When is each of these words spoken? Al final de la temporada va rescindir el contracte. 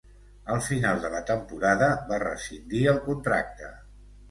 Al 0.53 0.61
final 0.67 1.03
de 1.03 1.11
la 1.15 1.21
temporada 1.33 1.91
va 2.09 2.21
rescindir 2.25 2.83
el 2.95 3.01
contracte. 3.11 3.73